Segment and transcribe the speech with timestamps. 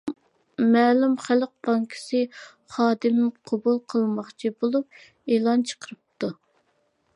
[0.75, 2.21] مەلۇم خەلق بانكىسى
[2.77, 6.35] خادىم قوبۇل قىلماقچى بولۇپ، ئېلان چىقىرىپتۇ.